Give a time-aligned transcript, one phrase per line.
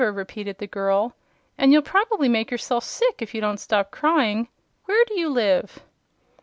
[0.11, 1.15] repeated the girl.
[1.59, 4.47] "And you'll probably make yourself sick if you don't stop crying.
[4.85, 5.77] Where do you live?"